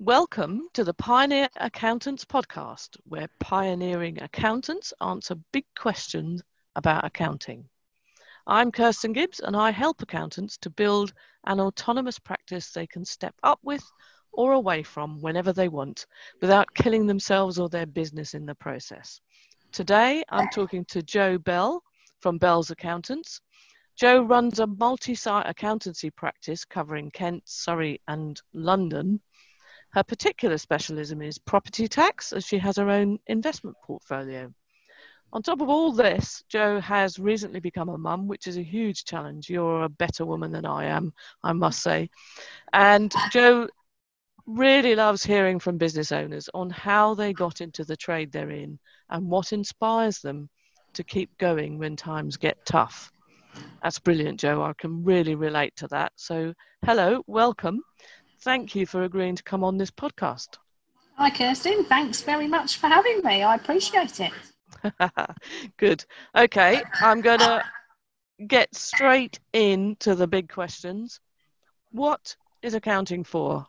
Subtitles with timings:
[0.00, 6.42] Welcome to the Pioneer Accountants podcast, where pioneering accountants answer big questions
[6.74, 7.68] about accounting.
[8.44, 11.12] I'm Kirsten Gibbs, and I help accountants to build
[11.44, 13.84] an autonomous practice they can step up with
[14.32, 16.06] or away from whenever they want
[16.40, 19.20] without killing themselves or their business in the process.
[19.70, 21.84] Today, I'm talking to Jo Bell
[22.18, 23.40] from Bell's Accountants.
[23.94, 29.20] Jo runs a multi site accountancy practice covering Kent, Surrey, and London
[29.94, 34.52] her particular specialism is property tax, as she has her own investment portfolio.
[35.32, 39.04] On top of all this, Jo has recently become a mum, which is a huge
[39.04, 39.48] challenge.
[39.48, 41.12] You're a better woman than I am,
[41.44, 42.10] I must say.
[42.72, 43.68] And Jo
[44.46, 48.80] really loves hearing from business owners on how they got into the trade they're in
[49.10, 50.48] and what inspires them
[50.94, 53.12] to keep going when times get tough.
[53.80, 54.60] That's brilliant, Jo.
[54.60, 56.12] I can really relate to that.
[56.16, 56.52] So,
[56.84, 57.80] hello, welcome
[58.44, 60.58] thank you for agreeing to come on this podcast.
[61.16, 61.84] Hi, Kirsten.
[61.84, 63.42] Thanks very much for having me.
[63.42, 64.32] I appreciate it.
[65.78, 66.04] Good.
[66.36, 67.64] Okay, I'm going to
[68.46, 71.20] get straight into the big questions.
[71.92, 73.66] What is accounting for?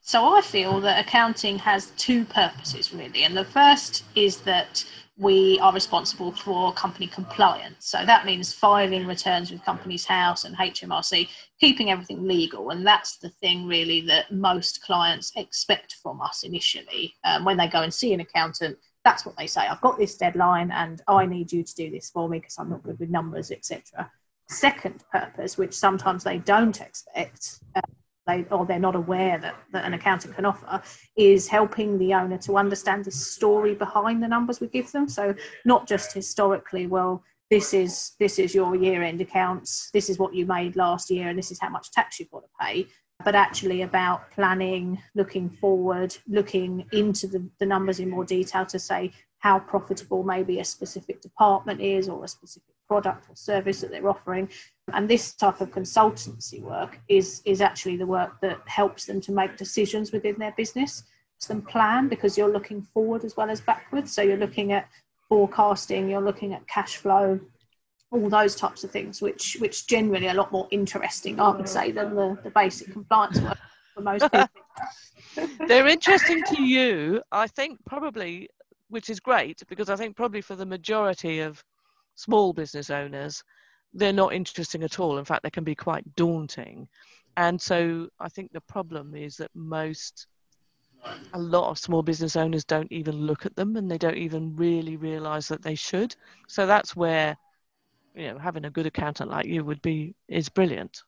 [0.00, 3.24] So, I feel that accounting has two purposes really.
[3.24, 4.84] And the first is that
[5.18, 7.86] we are responsible for company compliance.
[7.88, 11.28] So that means filing returns with Companies House and HMRC,
[11.58, 12.70] keeping everything legal.
[12.70, 17.14] And that's the thing really that most clients expect from us initially.
[17.24, 20.16] Um, when they go and see an accountant, that's what they say I've got this
[20.16, 23.08] deadline and I need you to do this for me because I'm not good with
[23.08, 24.10] numbers, etc.
[24.48, 27.80] Second purpose, which sometimes they don't expect, uh,
[28.26, 30.82] they or they're not aware that, that an accountant can offer
[31.16, 35.34] is helping the owner to understand the story behind the numbers we give them so
[35.64, 40.34] not just historically well this is this is your year end accounts this is what
[40.34, 42.86] you made last year and this is how much tax you've got to pay
[43.24, 48.78] but actually about planning looking forward looking into the, the numbers in more detail to
[48.78, 53.90] say how profitable maybe a specific department is or a specific product or service that
[53.90, 54.48] they're offering.
[54.92, 59.32] And this type of consultancy work is, is actually the work that helps them to
[59.32, 61.02] make decisions within their business,
[61.48, 64.12] them plan because you're looking forward as well as backwards.
[64.12, 64.88] So you're looking at
[65.28, 67.38] forecasting, you're looking at cash flow,
[68.10, 71.68] all those types of things, which which generally are a lot more interesting, I would
[71.68, 73.58] say, than the, the basic compliance work
[73.94, 74.48] for most people.
[75.66, 78.48] They're interesting to you, I think, probably,
[78.88, 81.62] which is great because I think probably for the majority of
[82.14, 83.42] small business owners,
[83.96, 85.18] they're not interesting at all.
[85.18, 86.88] In fact, they can be quite daunting.
[87.36, 90.26] And so I think the problem is that most,
[91.32, 94.54] a lot of small business owners don't even look at them and they don't even
[94.56, 96.14] really realize that they should.
[96.48, 97.36] So that's where,
[98.14, 101.02] you know, having a good accountant like you would be, is brilliant.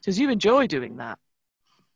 [0.00, 1.18] Because you enjoy doing that.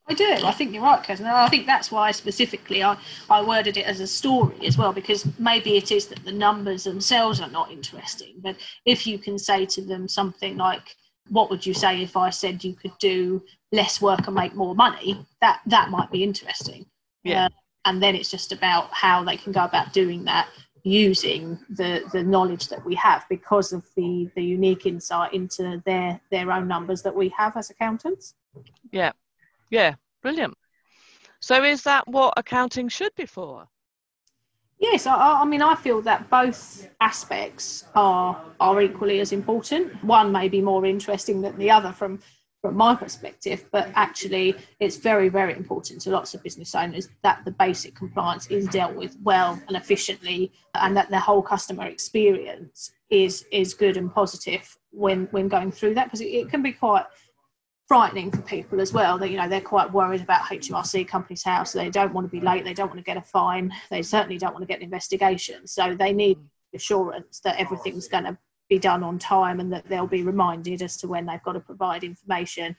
[0.07, 0.29] I do.
[0.43, 1.25] I think you're right, Kirsten.
[1.25, 2.97] I think that's why specifically I,
[3.29, 6.83] I worded it as a story as well, because maybe it is that the numbers
[6.83, 8.35] themselves are not interesting.
[8.39, 10.95] But if you can say to them something like,
[11.29, 13.41] what would you say if I said you could do
[13.71, 15.25] less work and make more money?
[15.39, 16.85] That that might be interesting.
[17.23, 17.45] Yeah.
[17.45, 17.49] Uh,
[17.85, 20.49] and then it's just about how they can go about doing that
[20.83, 26.19] using the the knowledge that we have because of the the unique insight into their
[26.31, 28.33] their own numbers that we have as accountants.
[28.91, 29.11] Yeah.
[29.71, 30.53] Yeah, brilliant.
[31.39, 33.67] So is that what accounting should be for?
[34.77, 40.03] Yes, I, I, mean, I feel that both aspects are are equally as important.
[40.03, 42.19] One may be more interesting than the other from
[42.61, 47.45] from my perspective, but actually, it's very very important to lots of business owners that
[47.45, 52.91] the basic compliance is dealt with well and efficiently, and that the whole customer experience
[53.09, 56.71] is is good and positive when when going through that because it, it can be
[56.71, 57.05] quite
[57.91, 59.17] frightening for people as well.
[59.17, 61.73] That you know they're quite worried about HMRC Companies House.
[61.73, 62.63] They don't want to be late.
[62.63, 63.69] They don't want to get a fine.
[63.89, 65.67] They certainly don't want to get an investigation.
[65.67, 66.39] So they need
[66.73, 68.37] assurance that everything's going to
[68.69, 71.59] be done on time and that they'll be reminded as to when they've got to
[71.59, 72.77] provide information,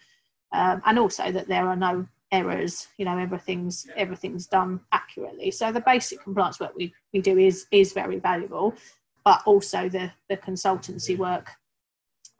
[0.53, 2.89] um, and also that there are no errors.
[2.97, 5.51] You know everything's everything's done accurately.
[5.51, 8.75] So the basic compliance work we, we do is is very valuable,
[9.27, 11.51] but also the the consultancy work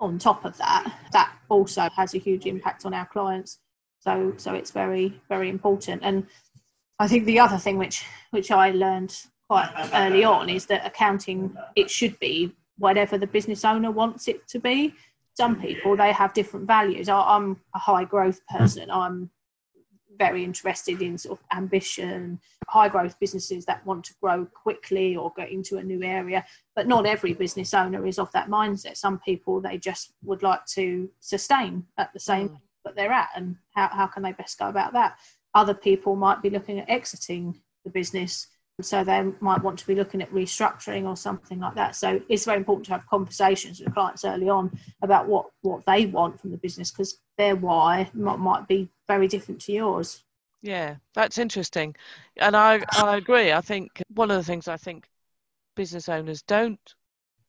[0.03, 3.61] on top of that, that also has a huge impact on our clients.
[4.01, 6.03] So, so it's very, very important.
[6.05, 6.27] And
[6.99, 9.17] I think the other thing which which I learned
[9.49, 14.47] quite early on is that accounting it should be whatever the business owner wants it
[14.49, 14.95] to be.
[15.35, 17.09] Some people they have different values.
[17.09, 18.91] I'm a high growth person.
[18.91, 19.31] I'm
[20.19, 25.33] very interested in sort of ambition, high growth businesses that want to grow quickly or
[25.37, 26.45] go into a new area.
[26.77, 28.97] But not every business owner is of that mindset.
[28.97, 32.59] Some people they just would like to sustain at the same mm.
[32.85, 35.17] that they're at, and how, how can they best go about that?
[35.55, 38.49] other people might be looking at exiting the business
[38.81, 42.47] so they might want to be looking at restructuring or something like that so it's
[42.47, 44.71] very important to have conversations with clients early on
[45.03, 49.29] about what what they want from the business because their why might, might be very
[49.29, 50.23] different to yours.
[50.63, 51.95] Yeah that's interesting.
[52.37, 53.53] And i i agree.
[53.53, 55.09] I think one of the things i think
[55.75, 56.95] business owners don't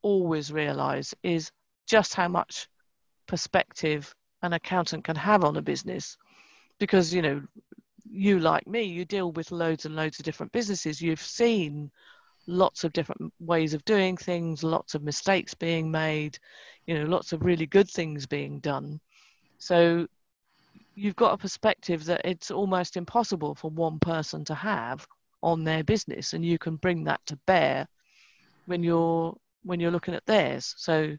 [0.02, 1.52] always realize is
[1.88, 2.68] just how much
[3.28, 6.18] perspective an accountant can have on a business.
[6.80, 7.42] Because you know
[8.10, 11.02] you like me you deal with loads and loads of different businesses.
[11.02, 11.92] You've seen
[12.48, 16.38] lots of different ways of doing things lots of mistakes being made
[16.86, 19.00] you know lots of really good things being done
[19.64, 20.06] so
[20.94, 25.08] you've got a perspective that it's almost impossible for one person to have
[25.42, 27.88] on their business and you can bring that to bear
[28.66, 31.16] when you're when you're looking at theirs so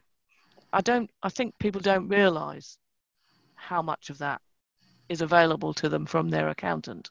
[0.71, 2.77] i don't i think people don't realize
[3.55, 4.39] how much of that
[5.09, 7.09] is available to them from their accountant.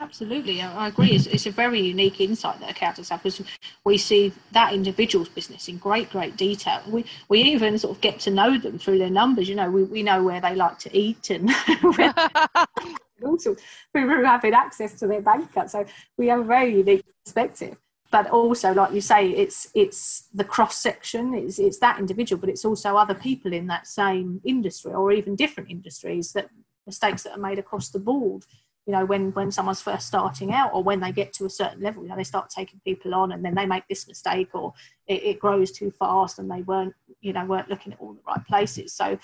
[0.00, 1.10] Absolutely, I agree.
[1.10, 3.42] It's, it's, a very unique insight that accountants have because
[3.84, 6.80] we see that individual's business in great, great detail.
[6.88, 9.46] We we even sort of get to know them through their numbers.
[9.46, 11.50] You know, we, we know where they like to eat and
[13.22, 13.54] also
[13.92, 15.70] through having access to their bank account.
[15.70, 15.84] So
[16.16, 17.76] we have a very unique perspective.
[18.10, 21.34] But also, like you say, it's it's the cross section.
[21.34, 25.36] It's it's that individual, but it's also other people in that same industry or even
[25.36, 26.48] different industries that
[26.86, 28.46] mistakes that are made across the board
[28.86, 31.80] you know when when someone's first starting out or when they get to a certain
[31.80, 34.72] level you know they start taking people on and then they make this mistake or
[35.06, 38.20] it, it grows too fast and they weren't you know weren't looking at all the
[38.26, 38.92] right places.
[38.92, 39.18] So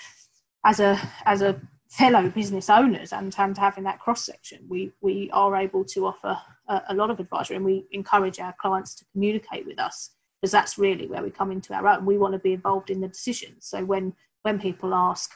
[0.65, 1.59] as a as a
[1.89, 6.37] fellow business owners and, and having that cross section we we are able to offer
[6.67, 10.11] a, a lot of advisory and we encourage our clients to communicate with us
[10.41, 12.05] because that's really where we come into our own.
[12.05, 13.65] We want to be involved in the decisions.
[13.65, 14.13] So when
[14.43, 15.31] when people ask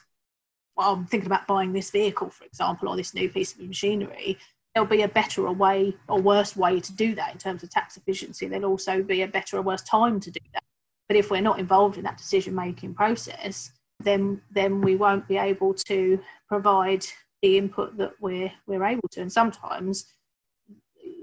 [0.75, 4.37] well, I'm thinking about buying this vehicle, for example, or this new piece of machinery,
[4.73, 7.69] there'll be a better or way or worse way to do that in terms of
[7.69, 8.47] tax efficiency.
[8.47, 10.63] There'll also be a better or worse time to do that.
[11.07, 15.37] But if we're not involved in that decision making process, then then we won't be
[15.37, 17.05] able to provide
[17.41, 19.21] the input that we're we're able to.
[19.21, 20.05] And sometimes,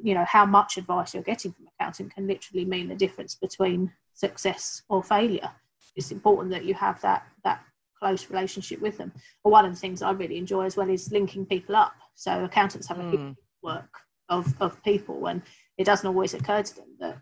[0.02, 3.90] you know, how much advice you're getting from accounting can literally mean the difference between
[4.12, 5.50] success or failure.
[5.96, 7.62] It's important that you have that that
[7.98, 9.12] close relationship with them.
[9.42, 11.94] But one of the things I really enjoy as well is linking people up.
[12.14, 13.36] So accountants have a mm.
[13.62, 13.90] work
[14.28, 15.42] of, of people, and
[15.76, 17.18] it doesn't always occur to them that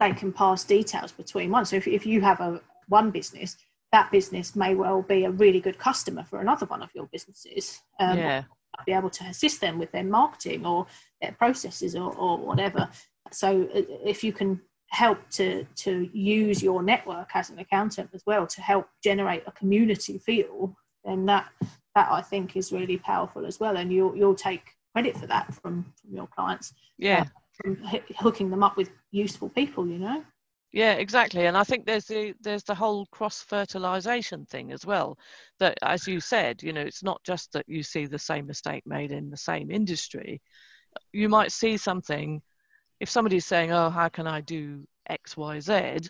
[0.00, 1.64] they can pass details between one.
[1.64, 3.56] So if, if you have a one business,
[3.92, 7.80] that business may well be a really good customer for another one of your businesses.
[7.98, 8.42] Um, yeah.
[8.86, 10.86] Be able to assist them with their marketing or
[11.20, 12.88] their processes or, or whatever.
[13.32, 18.22] So uh, if you can help to to use your network as an accountant as
[18.26, 20.74] well to help generate a community feel
[21.04, 21.50] then that
[21.94, 23.76] that i think is really powerful as well.
[23.76, 24.62] And you'll you'll take
[24.92, 27.26] credit for that from from your clients yeah.
[27.66, 30.24] uh, hooking them up with useful people you know?
[30.72, 31.46] Yeah exactly.
[31.46, 35.18] And i think there's the there's the whole cross fertilization thing as well
[35.60, 38.84] that as you said you know it's not just that you see the same mistake
[38.86, 40.40] made in the same industry.
[41.12, 42.42] You might see something
[43.00, 46.08] if somebody's saying, oh, how can I do X, Y, Z,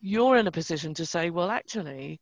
[0.00, 2.20] you're in a position to say, well, actually,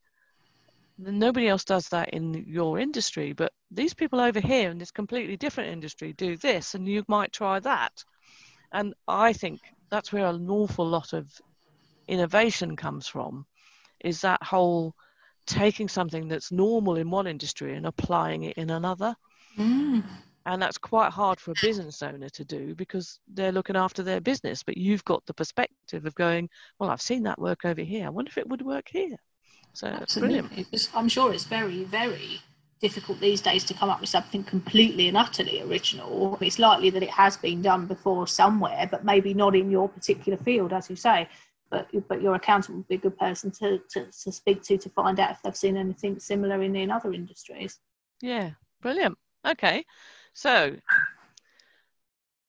[0.98, 5.36] nobody else does that in your industry, but these people over here in this completely
[5.36, 8.04] different industry do this, and you might try that.
[8.72, 11.28] And I think that's where an awful lot of
[12.08, 13.46] innovation comes from,
[14.00, 14.94] is that whole
[15.46, 19.14] taking something that's normal in one industry and applying it in another.
[19.58, 20.02] Mm
[20.46, 24.20] and that's quite hard for a business owner to do because they're looking after their
[24.20, 24.62] business.
[24.62, 26.48] But you've got the perspective of going
[26.78, 28.06] well i've seen that work over here.
[28.06, 29.16] I wonder if it would work here.
[29.74, 30.40] So Absolutely.
[30.40, 30.88] brilliant.
[30.94, 32.40] I'm sure it's very very
[32.80, 36.38] difficult these days to come up with something completely and utterly original.
[36.40, 40.38] It's likely that it has been done before somewhere but maybe not in your particular
[40.38, 41.28] field as you say.
[41.70, 44.88] But but your accountant would be a good person to, to, to speak to to
[44.90, 47.80] find out if they've seen anything similar in, in other industries.
[48.22, 48.50] Yeah.
[48.80, 49.18] Brilliant.
[49.44, 49.84] Okay
[50.36, 50.76] so,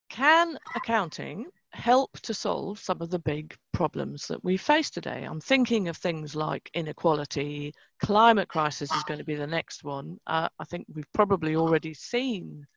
[0.09, 5.23] can accounting help to solve some of the big problems that we face today?
[5.23, 10.19] I'm thinking of things like inequality, climate crisis is going to be the next one.
[10.27, 12.67] Uh, I think we've probably already seen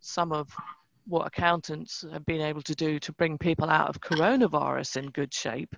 [0.00, 0.48] some of
[1.06, 5.32] what accountants have been able to do to bring people out of coronavirus in good
[5.32, 5.76] shape.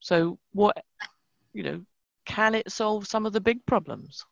[0.00, 0.76] So, what,
[1.54, 1.80] you know,
[2.26, 4.22] can it solve some of the big problems?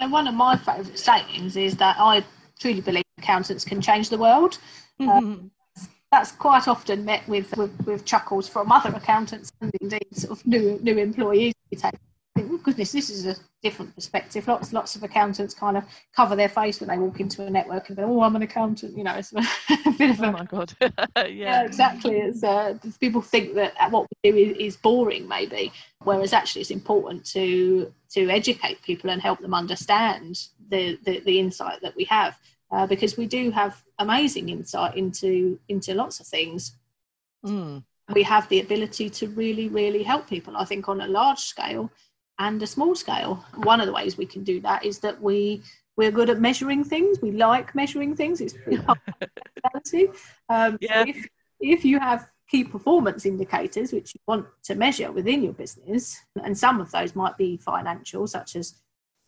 [0.00, 2.24] So, one of my favourite sayings is that I
[2.58, 4.58] truly believe accountants can change the world.
[5.00, 5.10] Mm-hmm.
[5.10, 5.50] Um,
[6.12, 10.46] that's quite often met with, with, with chuckles from other accountants and indeed sort of
[10.46, 11.52] new new employees.
[12.36, 14.46] Think, oh, goodness, this is a different perspective.
[14.46, 17.88] Lots, lots of accountants kind of cover their face when they walk into a network
[17.88, 19.32] and go, "Oh, I'm an accountant." You know, it's
[19.86, 20.72] a bit of Oh my god.
[20.80, 21.24] yeah.
[21.26, 22.16] yeah, exactly.
[22.18, 25.72] It's uh, people think that what we do is, is boring, maybe,
[26.04, 31.40] whereas actually it's important to to educate people and help them understand the the, the
[31.40, 32.38] insight that we have,
[32.70, 36.76] uh, because we do have amazing insight into into lots of things.
[37.44, 37.82] Mm.
[38.14, 40.56] We have the ability to really, really help people.
[40.56, 41.90] I think on a large scale
[42.38, 43.44] and a small scale.
[43.64, 45.62] One of the ways we can do that is that we
[45.96, 47.22] we're good at measuring things.
[47.22, 48.42] We like measuring things.
[48.42, 49.28] It's pretty part of our
[49.82, 50.08] personality.
[50.50, 51.04] Um, so Yeah.
[51.06, 51.26] if,
[51.58, 56.56] if you have key performance indicators which you want to measure within your business, and
[56.56, 58.74] some of those might be financial, such as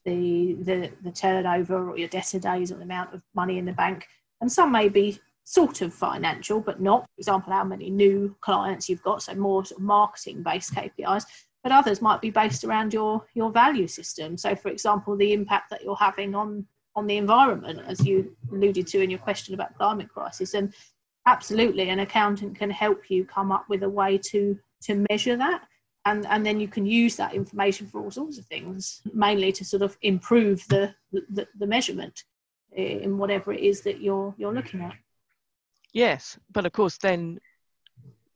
[0.05, 3.73] the the, the turnover or your debtor days or the amount of money in the
[3.73, 4.07] bank,
[4.43, 7.05] and some may be sort of financial but not.
[7.05, 11.25] For example, how many new clients you've got, so more sort of marketing based KPIs
[11.62, 14.37] but others might be based around your your value system.
[14.37, 18.87] So for example the impact that you're having on on the environment as you alluded
[18.88, 20.55] to in your question about climate crisis.
[20.55, 20.75] And
[21.27, 25.62] absolutely an accountant can help you come up with a way to to measure that.
[26.05, 29.65] And and then you can use that information for all sorts of things mainly to
[29.65, 32.25] sort of improve the the, the measurement
[32.77, 34.95] eh, in whatever it is that you're you're looking at.
[35.93, 37.38] Yes, but of course, then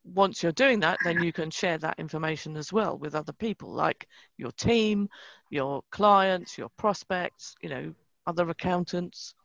[0.03, 3.71] once you're doing that, then you can share that information as well with other people,
[3.71, 4.07] like
[4.37, 5.07] your team,
[5.49, 7.93] your clients, your prospects, you know,
[8.27, 9.35] other accountants.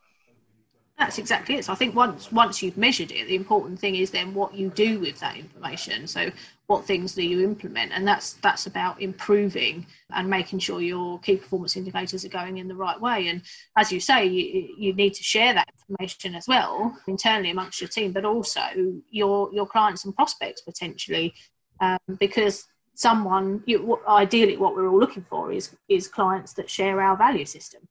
[0.99, 1.65] That's exactly it.
[1.65, 4.69] So I think once once you've measured it, the important thing is then what you
[4.71, 6.09] do with that information.
[6.09, 6.31] So
[6.67, 11.37] what things do you implement, and that's that's about improving and making sure your key
[11.37, 13.29] performance indicators are going in the right way.
[13.29, 13.43] And
[13.77, 17.89] as you say, you, you need to share that information as well internally amongst your
[17.89, 18.61] team, but also
[19.09, 21.33] your your clients and prospects potentially,
[21.81, 27.01] um, because someone you, ideally what we're all looking for is is clients that share
[27.01, 27.83] our value system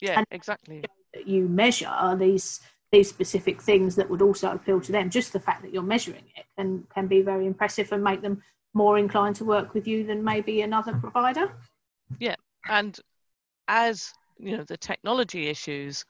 [0.00, 0.82] Yeah, And- exactly.
[1.26, 2.60] You measure these
[2.90, 6.24] these specific things that would also appeal to them just the fact that you're measuring
[6.36, 8.42] it can can be very impressive and make them
[8.74, 11.52] more inclined to work with you than maybe another provider
[12.18, 12.36] Yeah,
[12.68, 12.98] And
[13.68, 16.04] as you know, the technology issues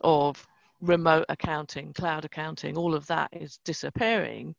[0.00, 0.46] of
[0.80, 4.54] remote accounting, cloud accounting, all of that is disappearing.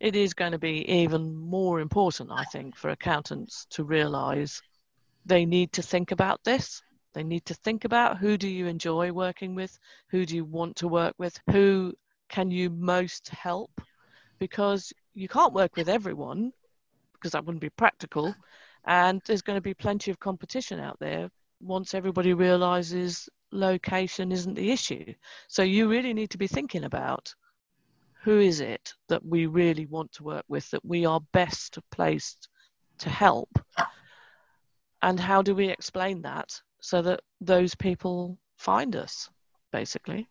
[0.00, 4.60] It is going to be even more important, I think, for accountants to realize
[5.24, 6.82] they need to think about this.
[7.14, 9.78] They need to think about who do you enjoy working with,
[10.08, 11.94] who do you want to work with, who
[12.28, 13.80] can you most help,
[14.38, 16.52] because you can't work with everyone,
[17.12, 18.34] because that wouldn't be practical,
[18.86, 24.54] and there's going to be plenty of competition out there once everybody realizes location isn't
[24.54, 25.12] the issue.
[25.48, 27.34] So you really need to be thinking about
[28.22, 32.48] who is it that we really want to work with, that we are best placed
[32.98, 33.50] to help,
[35.02, 39.30] and how do we explain that so that those people find us,
[39.72, 40.28] basically.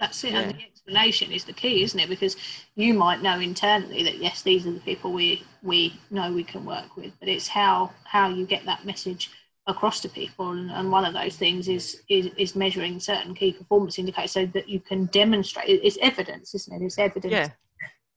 [0.00, 0.40] that's it Yeah.
[0.40, 2.36] and the explanation is the key isn't it because
[2.74, 6.64] you might know internally that yes these are the people we we know we can
[6.64, 9.30] work with but it's how how you get that message
[9.68, 13.52] across to people and, and one of those things is, is is measuring certain key
[13.52, 17.48] performance indicators so that you can demonstrate it's evidence isn't it it's evidence Yeah,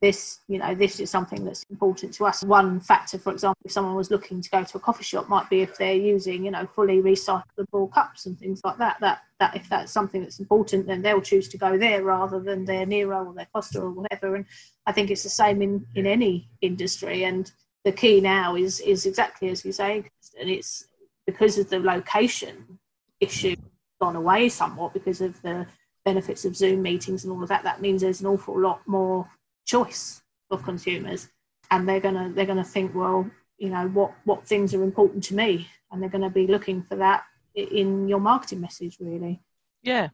[0.02, 2.42] this you know this is something that's important to us.
[2.44, 5.48] One factor for example if someone was looking to go to a coffee shop might
[5.48, 9.56] be if they're using you know fully recyclable cups and things like that that that
[9.56, 13.24] if that's something that's important then they'll choose to go there rather than their nero
[13.24, 14.36] or their costa or whatever.
[14.36, 14.44] And
[14.86, 17.24] i think it's the same in in any industry.
[17.24, 17.50] And
[17.84, 20.04] the key now is is exactly as you say
[20.38, 20.88] and it's
[21.26, 22.78] because of the location
[23.20, 23.56] issue
[24.00, 25.66] gone away somewhat because of the
[26.04, 29.26] benefits of zoom meetings and all of that that means there's an awful lot more
[29.66, 31.28] choice for consumers
[31.70, 35.34] and they're gonna they're gonna think well you know what what things are important to
[35.34, 35.68] me?
[35.90, 39.40] And they're gonna be looking for that in your marketing message really.
[39.82, 40.08] Yeah.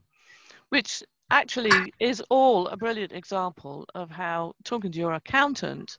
[0.69, 5.99] Which actually is all a brilliant example of how talking to your accountant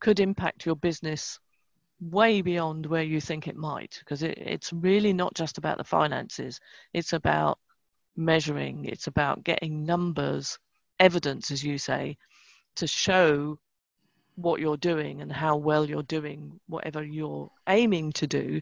[0.00, 1.40] could impact your business
[2.00, 5.84] way beyond where you think it might because it, it's really not just about the
[5.84, 6.60] finances.
[6.92, 7.58] It's about
[8.16, 8.84] measuring.
[8.84, 10.58] It's about getting numbers
[11.00, 12.16] evidence as you say
[12.78, 13.58] to show
[14.36, 18.60] what you're doing and how well you're doing whatever you're aiming to do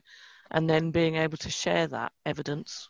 [0.51, 2.89] and then being able to share that evidence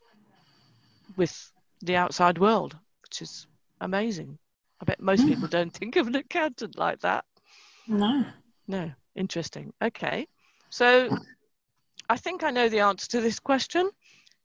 [1.17, 1.53] with
[1.83, 3.47] the outside world which is
[3.81, 4.39] amazing
[4.81, 5.29] i bet most Mm.
[5.29, 7.25] people don't think of an accountant like that
[7.89, 8.25] no
[8.69, 9.73] no, interesting.
[9.81, 10.27] Okay.
[10.71, 11.13] So
[12.09, 13.91] I think I know the answer to this question.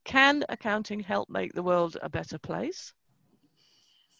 [0.05, 2.93] Can accounting help make the world a better place?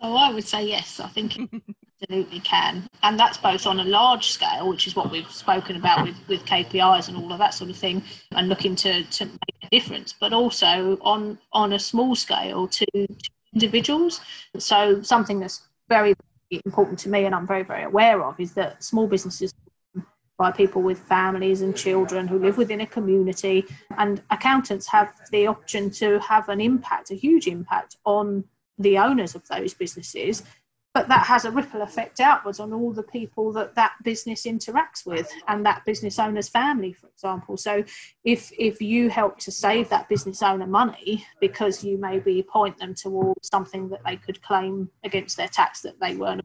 [0.02, 1.40] so i would say yes i think
[2.02, 2.88] absolutely can.
[3.04, 6.46] And that's both on a large scale, which is what we've spoken about with, with
[6.46, 10.14] KPIs and all of that sort of thing, and looking to, to make a difference,
[10.20, 13.08] but also on, on a small scale to, to
[13.54, 14.22] individuals.
[14.58, 16.14] So, something that's very
[16.66, 19.54] important to me and I'm very, very aware of is that small businesses
[20.38, 23.64] by people with families and children who live within a community.
[23.98, 28.44] And accountants have the option to have an impact, a huge impact on
[28.80, 30.42] the owners of those businesses
[30.94, 35.06] but that has a ripple effect outwards on all the people that that business interacts
[35.06, 37.58] with and that business owner's family for example.
[37.58, 37.84] So
[38.24, 42.94] if if you help to save that business owner money because you maybe point them
[42.94, 46.42] towards something that they could claim against their tax that they weren't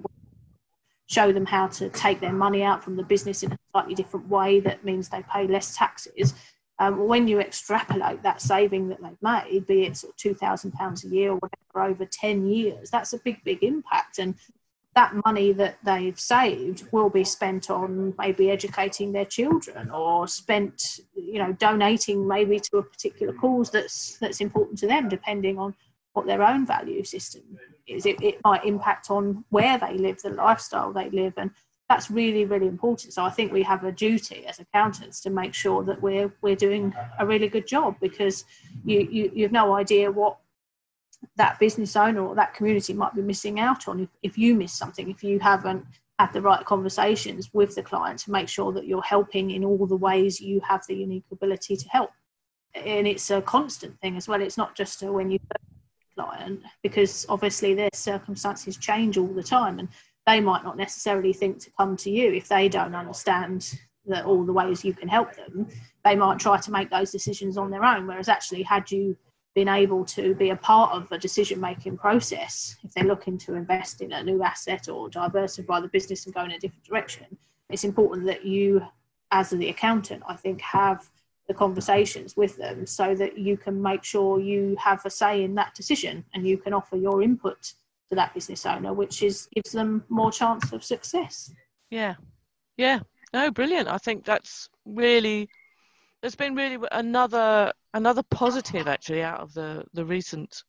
[1.09, 4.29] show them how to take their money out from the business in a slightly different
[4.29, 6.35] way that means they pay less taxes
[6.79, 10.73] um, when you extrapolate that saving that they've made, be it sort of two thousand
[10.73, 14.19] pounds a year or whatever over ten years, that's a big, big impact.
[14.19, 14.35] And
[14.95, 21.01] that money that they've saved will be spent on maybe educating their children or spent,
[21.15, 25.75] you know, donating maybe to a particular cause that's that's important to them, depending on
[26.15, 27.43] what their own value system
[27.87, 28.07] is.
[28.07, 31.51] It, it might impact on where they live, the lifestyle they live, and
[31.89, 33.13] that's really really important.
[33.13, 36.57] So i think we have a duty as accountants to make sure that we're we're
[36.57, 38.45] doing a really good job because
[38.85, 40.39] you you, you have no idea what
[41.37, 44.73] that business owner or that community might be missing out on if, if you miss
[44.73, 45.85] something if you haven't
[46.19, 49.87] had the right conversations with the client to make sure that you're helping in all
[49.87, 52.11] the ways you have the unique ability to help.
[52.75, 54.41] And it's a constant thing as well.
[54.41, 55.39] It's not just when you
[56.15, 59.89] client because obviously their circumstances change all the time and
[60.27, 64.45] they might not necessarily think to come to you if they don't understand that all
[64.45, 65.69] the ways you can help them
[66.07, 68.07] they might try to make those decisions on their own.
[68.07, 69.17] Whereas actually had you
[69.57, 73.55] been able to be a part of a decision making process if they're looking to
[73.55, 77.27] invest in a new asset or diversify the business and go in a different direction
[77.71, 78.83] it's important that you
[79.31, 81.09] as the accountant i think have
[81.49, 85.55] the conversations with them so that you can make sure you have a say in
[85.55, 87.73] that decision and you can offer your input
[88.11, 91.53] to that business owner, which is gives them more chance of success.
[91.91, 92.15] Yeah,
[92.77, 93.01] yeah,
[93.33, 93.89] no, brilliant.
[93.89, 95.49] I think that's really
[96.21, 100.63] there's been really another another positive actually out of the the recent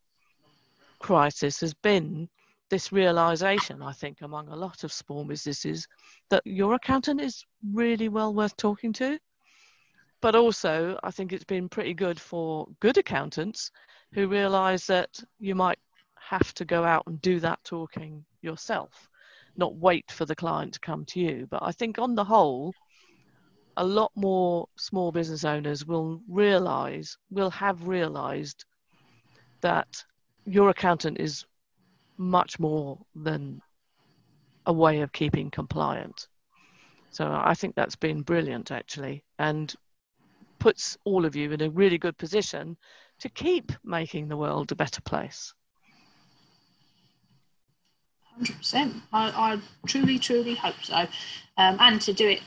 [0.99, 2.27] crisis has been
[2.69, 5.87] this realization i think among a lot of small businesses
[6.29, 9.17] that your accountant is really well worth talking to
[10.21, 13.71] but also i think it's been pretty good for good accountants
[14.13, 15.79] who realize that you might
[16.29, 19.09] have to go out and do that talking yourself,
[19.55, 21.47] not wait for the client to come to you.
[21.49, 22.73] But I think on the whole,
[23.77, 28.65] a lot more small business owners will realize, will have realized
[29.61, 29.87] that
[30.45, 31.45] your accountant is
[32.17, 33.61] much more than
[34.65, 36.27] a way of keeping compliant.
[37.11, 39.73] So I think that's been brilliant actually and
[40.59, 42.75] puts all of you in a really good position
[43.19, 45.53] to keep making the world a better place.
[48.37, 48.95] Hundred percent.
[49.11, 50.95] I, I truly, truly hope so,
[51.57, 52.41] um, and to do it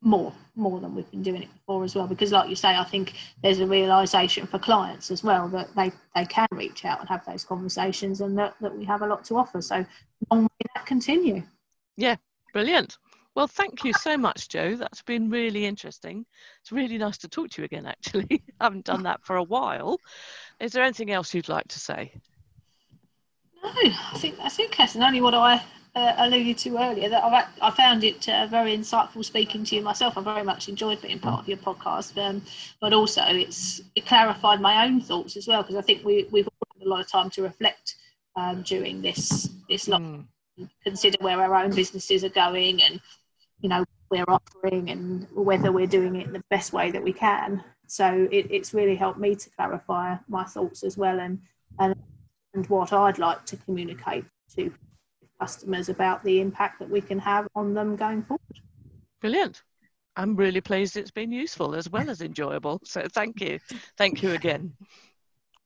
[0.00, 2.06] more, more than we've been doing it before as well.
[2.06, 5.90] Because, like you say, I think there's a realization for clients as well that they
[6.14, 9.24] they can reach out and have those conversations, and that that we have a lot
[9.24, 9.60] to offer.
[9.60, 9.84] So,
[10.30, 11.42] long may that continue.
[11.96, 12.14] Yeah,
[12.52, 12.96] brilliant.
[13.34, 14.76] Well, thank you so much, Jo.
[14.76, 16.24] That's been really interesting.
[16.62, 18.26] It's really nice to talk to you again, actually.
[18.60, 19.98] I haven't done that for a while.
[20.60, 22.14] Is there anything else you'd like to say?
[23.66, 23.72] No,
[24.12, 25.60] I think I think that's only what I
[25.96, 27.08] uh, alluded to earlier.
[27.08, 30.16] That I've, I found it uh, very insightful speaking to you myself.
[30.16, 32.42] I very much enjoyed being part of your podcast, um,
[32.80, 36.46] but also it's it clarified my own thoughts as well because I think we we've
[36.46, 37.96] all had a lot of time to reflect
[38.36, 40.24] um, during this this mm.
[40.84, 43.00] consider where our own businesses are going and
[43.60, 47.12] you know we're offering and whether we're doing it in the best way that we
[47.12, 47.64] can.
[47.88, 51.40] So it, it's really helped me to clarify my thoughts as well and
[51.80, 51.96] and
[52.54, 54.24] and what I'd like to communicate
[54.56, 54.72] to
[55.40, 58.60] customers about the impact that we can have on them going forward.
[59.20, 59.62] Brilliant.
[60.16, 62.80] I'm really pleased it's been useful as well as enjoyable.
[62.84, 63.58] So thank you.
[63.98, 64.72] Thank you again.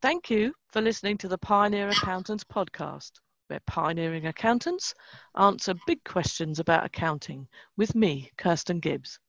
[0.02, 3.12] Thank you for listening to the Pioneer Accountants podcast,
[3.46, 4.94] where pioneering accountants
[5.36, 9.20] answer big questions about accounting with me, Kirsten Gibbs.